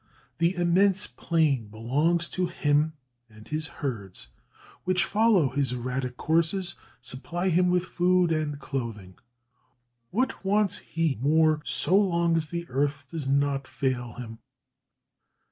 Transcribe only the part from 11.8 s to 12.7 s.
long as the